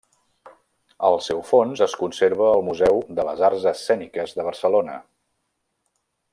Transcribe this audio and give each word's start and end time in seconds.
El 1.09 1.17
seu 1.25 1.41
fons 1.49 1.83
es 1.87 1.93
conserva 2.03 2.49
al 2.53 2.65
Museu 2.71 3.03
de 3.21 3.27
les 3.29 3.45
Arts 3.51 3.69
Escèniques 3.75 4.37
de 4.39 4.47
Barcelona. 4.51 4.99